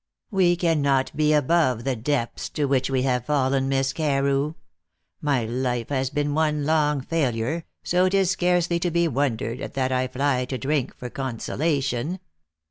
"We 0.31 0.55
cannot 0.55 1.15
be 1.15 1.31
above 1.31 1.83
the 1.83 1.95
depths 1.95 2.49
to 2.49 2.65
which 2.65 2.89
we 2.89 3.03
have 3.03 3.27
fallen, 3.27 3.69
Miss 3.69 3.93
Carew. 3.93 4.55
My 5.21 5.45
life 5.45 5.89
has 5.89 6.09
been 6.09 6.33
one 6.33 6.65
long 6.65 7.01
failure, 7.01 7.65
so 7.83 8.05
it 8.05 8.15
is 8.15 8.31
scarcely 8.31 8.79
to 8.79 8.89
be 8.89 9.07
wondered 9.07 9.61
at 9.61 9.75
that 9.75 9.91
I 9.91 10.07
fly 10.07 10.45
to 10.45 10.57
drink 10.57 10.95
for 10.97 11.11
consolation. 11.11 12.19